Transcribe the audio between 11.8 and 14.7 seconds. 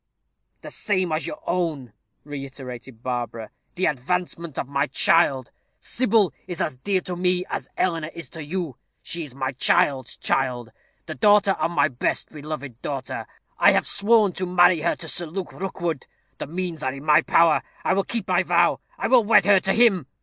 best beloved daughter. I have sworn to